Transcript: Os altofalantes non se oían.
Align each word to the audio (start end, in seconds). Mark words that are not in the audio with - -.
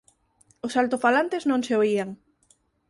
Os 0.65 0.77
altofalantes 0.81 1.43
non 1.49 1.61
se 1.67 1.73
oían. 1.81 2.09